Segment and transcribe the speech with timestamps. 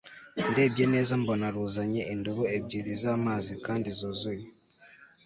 [0.51, 4.45] ndebye neza mbona ruzanye indobo ebyiri zamazi kandi zuzuye